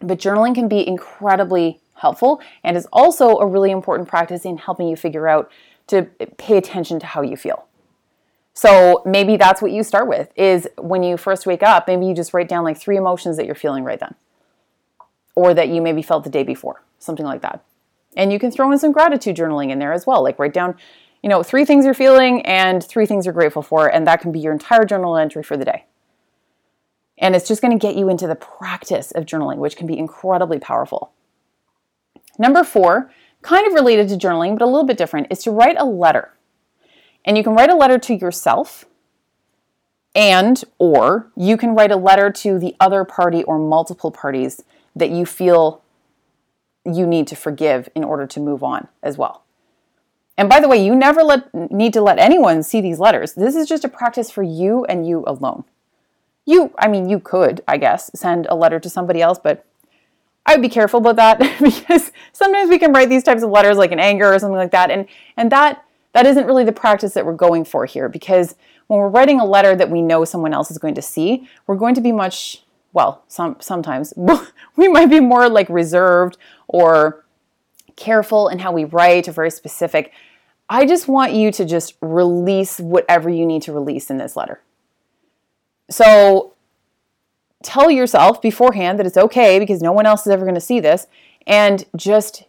[0.00, 4.88] But journaling can be incredibly helpful and is also a really important practice in helping
[4.88, 5.50] you figure out
[5.88, 6.02] to
[6.36, 7.66] pay attention to how you feel.
[8.52, 12.14] So maybe that's what you start with is when you first wake up, maybe you
[12.14, 14.14] just write down like three emotions that you're feeling right then.
[15.34, 17.62] Or that you maybe felt the day before, something like that.
[18.16, 20.22] And you can throw in some gratitude journaling in there as well.
[20.22, 20.74] Like write down,
[21.22, 24.32] you know, three things you're feeling and three things you're grateful for, and that can
[24.32, 25.84] be your entire journal entry for the day.
[27.18, 29.98] And it's just going to get you into the practice of journaling, which can be
[29.98, 31.12] incredibly powerful.
[32.38, 33.10] Number four,
[33.42, 36.32] kind of related to journaling, but a little bit different, is to write a letter.
[37.24, 38.84] And you can write a letter to yourself
[40.16, 44.62] and or you can write a letter to the other party or multiple parties
[44.96, 45.82] that you feel
[46.86, 49.42] you need to forgive in order to move on as well.
[50.38, 53.34] And by the way, you never let, need to let anyone see these letters.
[53.34, 55.64] This is just a practice for you and you alone.
[56.46, 59.66] You, I mean, you could, I guess, send a letter to somebody else, but
[60.46, 63.76] I would be careful about that because sometimes we can write these types of letters
[63.76, 65.06] like in anger or something like that, and
[65.36, 68.54] and that that isn't really the practice that we're going for here because
[68.86, 71.76] when we're writing a letter that we know someone else is going to see, we're
[71.76, 74.14] going to be much well, some sometimes
[74.76, 77.26] we might be more like reserved or
[77.96, 80.12] careful in how we write or very specific.
[80.68, 84.60] I just want you to just release whatever you need to release in this letter.
[85.90, 86.54] So
[87.62, 90.80] tell yourself beforehand that it's okay because no one else is ever going to see
[90.80, 91.06] this
[91.46, 92.44] and just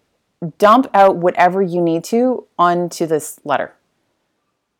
[0.57, 3.73] dump out whatever you need to onto this letter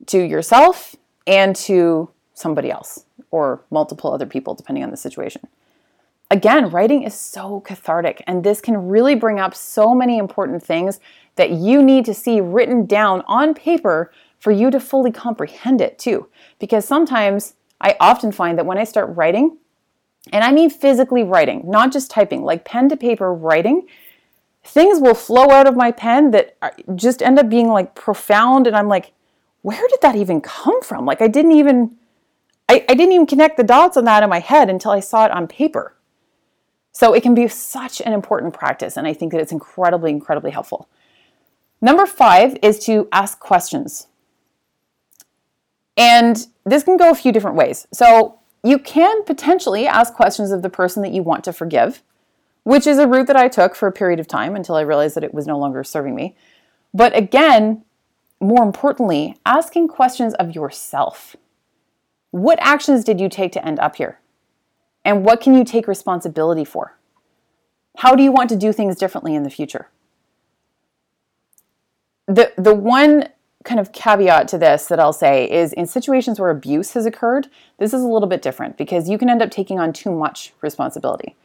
[0.06, 5.42] to yourself and to somebody else or multiple other people, depending on the situation.
[6.30, 11.00] Again, writing is so cathartic, and this can really bring up so many important things
[11.36, 15.98] that you need to see written down on paper for you to fully comprehend it
[15.98, 16.28] too.
[16.60, 19.58] Because sometimes I often find that when I start writing,
[20.32, 23.88] and I mean physically writing, not just typing, like pen to paper writing,
[24.64, 26.58] things will flow out of my pen that
[26.96, 28.68] just end up being like profound.
[28.68, 29.14] And I'm like,
[29.62, 31.06] where did that even come from?
[31.06, 31.96] Like, I didn't even.
[32.70, 35.24] I, I didn't even connect the dots on that in my head until I saw
[35.24, 35.96] it on paper.
[36.92, 40.52] So it can be such an important practice, and I think that it's incredibly, incredibly
[40.52, 40.90] helpful.
[41.80, 44.08] Number five is to ask questions.
[45.96, 47.88] And this can go a few different ways.
[47.94, 52.04] So you can potentially ask questions of the person that you want to forgive,
[52.64, 55.16] which is a route that I took for a period of time until I realized
[55.16, 56.36] that it was no longer serving me.
[56.94, 57.84] But again,
[58.40, 61.36] more importantly, asking questions of yourself.
[62.32, 64.20] What actions did you take to end up here?
[65.06, 66.98] And what can you take responsibility for?
[67.98, 69.90] How do you want to do things differently in the future?
[72.28, 73.30] The, the one
[73.68, 77.50] kind of caveat to this that I'll say is in situations where abuse has occurred,
[77.78, 80.54] this is a little bit different because you can end up taking on too much
[80.62, 81.36] responsibility.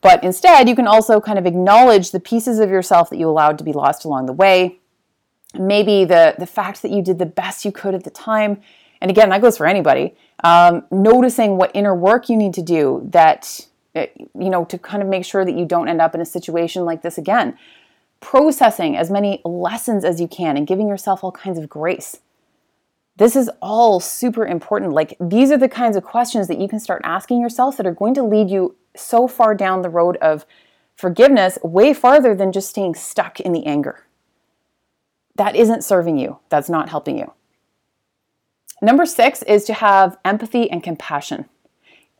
[0.00, 3.56] But instead, you can also kind of acknowledge the pieces of yourself that you allowed
[3.58, 4.80] to be lost along the way.
[5.56, 8.60] Maybe the, the fact that you did the best you could at the time.
[9.00, 10.14] And again, that goes for anybody.
[10.42, 15.02] Um, noticing what inner work you need to do that, eh, you know, to kind
[15.04, 17.56] of make sure that you don't end up in a situation like this again
[18.24, 22.20] processing as many lessons as you can and giving yourself all kinds of grace.
[23.16, 24.92] This is all super important.
[24.92, 27.92] Like, these are the kinds of questions that you can start asking yourself that are
[27.92, 30.46] going to lead you so far down the road of
[30.96, 34.06] forgiveness, way farther than just staying stuck in the anger.
[35.36, 37.30] That isn't serving you, that's not helping you.
[38.80, 41.44] Number six is to have empathy and compassion.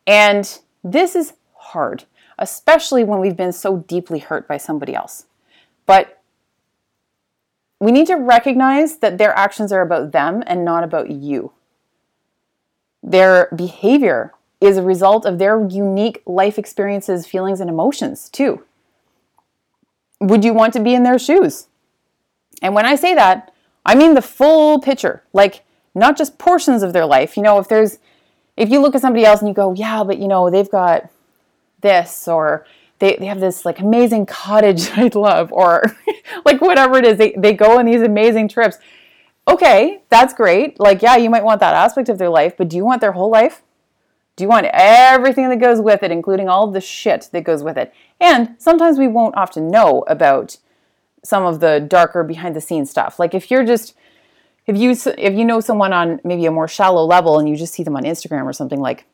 [0.06, 2.04] And this is hard,
[2.38, 5.24] especially when we've been so deeply hurt by somebody else.
[5.86, 6.20] But
[7.80, 11.52] we need to recognize that their actions are about them and not about you.
[13.02, 18.64] Their behavior is a result of their unique life experiences, feelings, and emotions, too.
[20.20, 21.66] Would you want to be in their shoes?
[22.62, 23.52] And when I say that,
[23.84, 25.22] I mean the full picture.
[25.34, 25.64] Like,
[25.94, 27.36] not just portions of their life.
[27.36, 27.98] You know, if there's,
[28.56, 31.10] if you look at somebody else and you go, yeah, but you know, they've got
[31.82, 32.66] this or
[33.04, 35.84] they, they have this like amazing cottage that I love or
[36.44, 38.78] like whatever it is, they, they go on these amazing trips.
[39.46, 40.80] Okay, that's great.
[40.80, 43.12] Like, yeah, you might want that aspect of their life, but do you want their
[43.12, 43.62] whole life?
[44.36, 47.76] Do you want everything that goes with it, including all the shit that goes with
[47.76, 47.92] it?
[48.20, 50.56] And sometimes we won't often know about
[51.22, 53.18] some of the darker behind the scenes stuff.
[53.18, 53.94] Like if you're just
[54.66, 57.74] if you if you know someone on maybe a more shallow level and you just
[57.74, 59.04] see them on Instagram or something like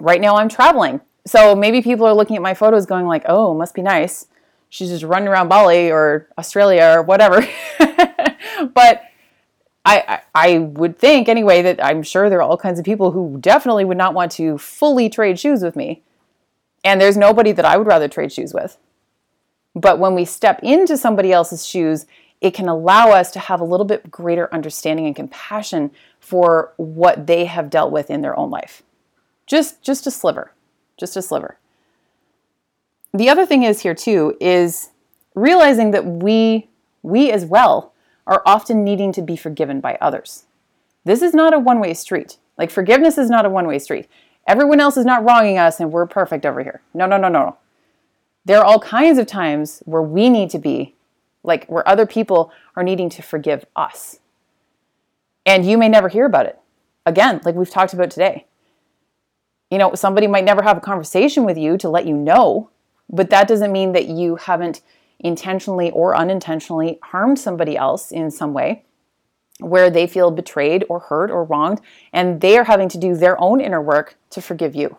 [0.00, 1.00] right now I'm traveling.
[1.26, 4.26] So maybe people are looking at my photos going like, "Oh, must be nice.
[4.68, 7.46] She's just running around Bali or Australia or whatever."
[8.74, 9.02] but
[9.84, 13.38] I, I would think anyway that I'm sure there are all kinds of people who
[13.40, 16.02] definitely would not want to fully trade shoes with me.
[16.82, 18.78] And there's nobody that I would rather trade shoes with.
[19.76, 22.06] But when we step into somebody else's shoes,
[22.40, 27.28] it can allow us to have a little bit greater understanding and compassion for what
[27.28, 28.82] they have dealt with in their own life.
[29.46, 30.52] Just just a sliver.
[30.96, 31.58] Just a sliver.
[33.12, 34.90] The other thing is here too is
[35.34, 36.68] realizing that we
[37.02, 37.92] we as well
[38.26, 40.46] are often needing to be forgiven by others.
[41.04, 42.38] This is not a one-way street.
[42.58, 44.08] Like forgiveness is not a one-way street.
[44.46, 46.82] Everyone else is not wronging us and we're perfect over here.
[46.94, 47.56] No, no, no, no.
[48.44, 50.94] There are all kinds of times where we need to be
[51.42, 54.18] like where other people are needing to forgive us.
[55.44, 56.58] And you may never hear about it.
[57.06, 58.46] Again, like we've talked about today.
[59.70, 62.70] You know, somebody might never have a conversation with you to let you know,
[63.08, 64.80] but that doesn't mean that you haven't
[65.18, 68.84] intentionally or unintentionally harmed somebody else in some way
[69.58, 71.80] where they feel betrayed or hurt or wronged,
[72.12, 74.98] and they are having to do their own inner work to forgive you.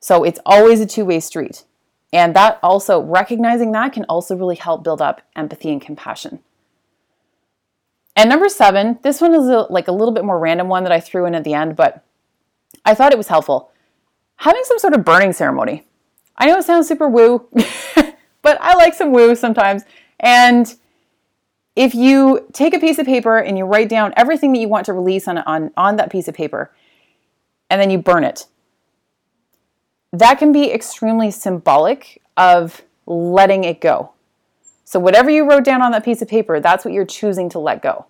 [0.00, 1.64] So it's always a two way street.
[2.12, 6.40] And that also, recognizing that can also really help build up empathy and compassion.
[8.14, 10.92] And number seven, this one is a, like a little bit more random one that
[10.92, 12.04] I threw in at the end, but
[12.84, 13.70] I thought it was helpful.
[14.36, 15.86] Having some sort of burning ceremony.
[16.36, 17.48] I know it sounds super woo,
[18.42, 19.84] but I like some woo sometimes.
[20.18, 20.74] And
[21.76, 24.86] if you take a piece of paper and you write down everything that you want
[24.86, 26.72] to release on, on, on that piece of paper,
[27.70, 28.46] and then you burn it,
[30.12, 34.12] that can be extremely symbolic of letting it go.
[34.84, 37.58] So, whatever you wrote down on that piece of paper, that's what you're choosing to
[37.58, 38.06] let go.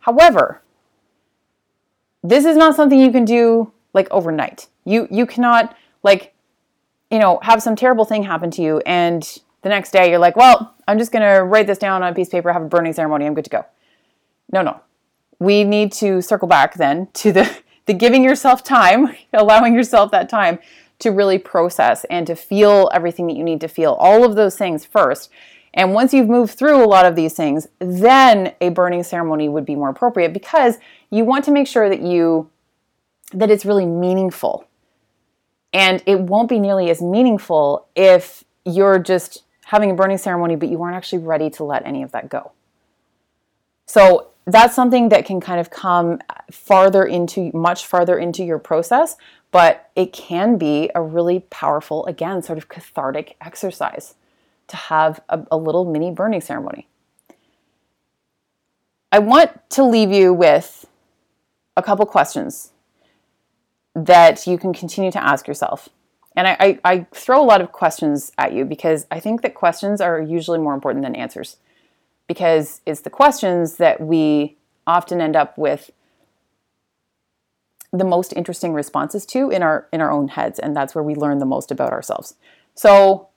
[0.00, 0.62] However,
[2.22, 4.68] this is not something you can do like overnight.
[4.84, 6.34] You you cannot like
[7.10, 10.34] you know, have some terrible thing happen to you and the next day you're like,
[10.34, 12.68] "Well, I'm just going to write this down on a piece of paper, have a
[12.68, 13.64] burning ceremony, I'm good to go."
[14.50, 14.80] No, no.
[15.38, 20.28] We need to circle back then to the the giving yourself time, allowing yourself that
[20.28, 20.58] time
[21.00, 24.56] to really process and to feel everything that you need to feel, all of those
[24.56, 25.30] things first.
[25.74, 29.64] And once you've moved through a lot of these things, then a burning ceremony would
[29.64, 30.78] be more appropriate because
[31.10, 32.50] you want to make sure that you
[33.34, 34.66] that it's really meaningful.
[35.72, 40.68] And it won't be nearly as meaningful if you're just having a burning ceremony but
[40.68, 42.52] you aren't actually ready to let any of that go.
[43.86, 46.20] So that's something that can kind of come
[46.50, 49.16] farther into much farther into your process
[49.52, 54.14] but it can be a really powerful, again, sort of cathartic exercise
[54.66, 56.88] to have a, a little mini burning ceremony.
[59.12, 60.86] I want to leave you with
[61.76, 62.71] a couple questions
[63.94, 65.88] that you can continue to ask yourself.
[66.34, 69.54] And I, I, I, throw a lot of questions at you because I think that
[69.54, 71.58] questions are usually more important than answers.
[72.26, 75.90] Because it's the questions that we often end up with
[77.92, 81.14] the most interesting responses to in our in our own heads and that's where we
[81.14, 82.34] learn the most about ourselves.
[82.74, 83.28] So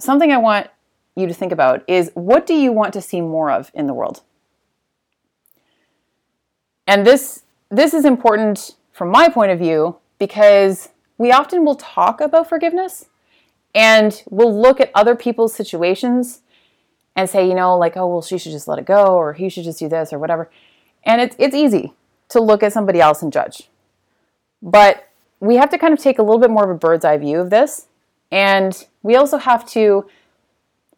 [0.00, 0.68] something I want
[1.14, 3.92] you to think about is what do you want to see more of in the
[3.92, 4.22] world?
[6.86, 7.42] And this
[7.72, 13.06] this is important from my point of view because we often will talk about forgiveness
[13.74, 16.42] and we'll look at other people's situations
[17.16, 19.48] and say, you know, like, oh, well, she should just let it go or he
[19.48, 20.50] should just do this or whatever.
[21.04, 21.94] And it's it's easy
[22.28, 23.70] to look at somebody else and judge.
[24.60, 25.08] But
[25.40, 27.40] we have to kind of take a little bit more of a bird's eye view
[27.40, 27.88] of this.
[28.30, 30.06] And we also have to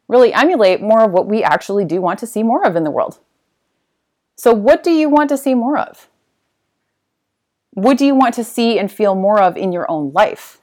[0.08, 2.90] really emulate more of what we actually do want to see more of in the
[2.90, 3.20] world.
[4.36, 6.08] So, what do you want to see more of?
[7.74, 10.60] What do you want to see and feel more of in your own life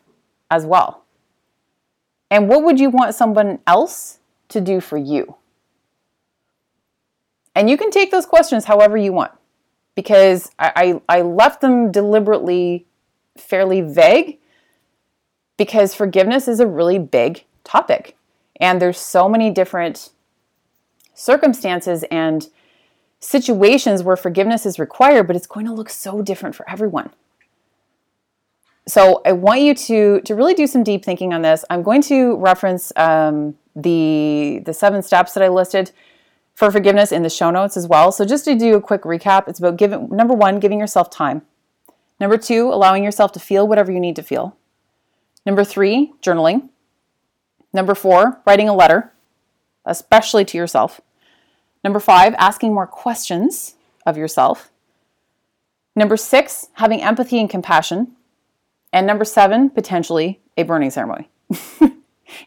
[0.49, 1.03] as well?
[2.30, 5.36] And what would you want someone else to do for you?
[7.53, 9.34] And you can take those questions however you want
[9.93, 12.86] because I, I, I left them deliberately
[13.38, 14.39] fairly vague
[15.57, 18.16] because forgiveness is a really big topic.
[18.55, 20.12] And there's so many different
[21.14, 22.47] circumstances and
[23.22, 27.12] situations where forgiveness is required, but it's going to look so different for everyone.
[28.88, 31.64] So I want you to to really do some deep thinking on this.
[31.70, 35.92] I'm going to reference um, the the seven steps that I listed
[36.56, 38.12] for forgiveness in the show notes as well.
[38.12, 41.44] So just to do a quick recap, it's about giving number one, giving yourself time.
[42.20, 44.58] Number two, allowing yourself to feel whatever you need to feel.
[45.46, 46.70] Number three, journaling.
[47.74, 49.14] Number four, writing a letter,
[49.86, 51.02] especially to yourself.
[51.84, 53.76] Number five, asking more questions
[54.06, 54.72] of yourself.
[55.96, 58.16] Number six, having empathy and compassion.
[58.94, 61.30] And number seven, potentially a burning ceremony.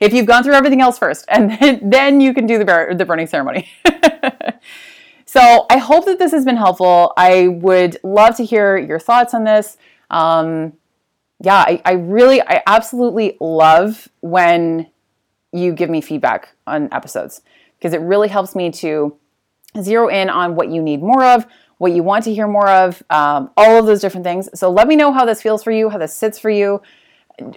[0.01, 3.05] if you've gone through everything else first, and then, you can do the, bur- the
[3.05, 3.69] burning ceremony.
[5.27, 7.13] so I hope that this has been helpful.
[7.17, 9.77] I would love to hear your thoughts on this.
[10.11, 10.75] Um,
[11.43, 14.89] yeah, I, I really, I absolutely love when
[15.53, 17.43] you give me feedback on episodes
[17.79, 19.17] because it really helps me to
[19.81, 21.47] zero in on what you need more of,
[21.79, 24.49] what you want to hear more of, um, all of those different things.
[24.55, 26.83] So let me know how this feels for you, how this sits for you.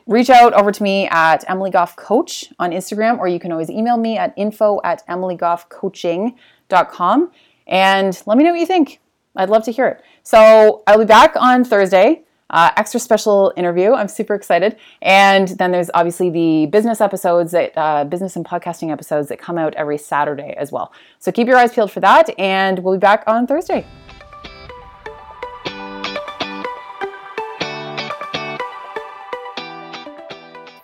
[0.07, 3.69] Reach out over to me at Emily Goff Coach on Instagram, or you can always
[3.69, 7.31] email me at info at emilygoffcoaching.com
[7.67, 8.99] and let me know what you think.
[9.35, 10.01] I'd love to hear it.
[10.23, 13.93] So I'll be back on Thursday uh, extra special interview.
[13.93, 14.77] I'm super excited.
[15.01, 19.57] And then there's obviously the business episodes that uh, business and podcasting episodes that come
[19.57, 20.93] out every Saturday as well.
[21.19, 23.85] So keep your eyes peeled for that, and we'll be back on Thursday.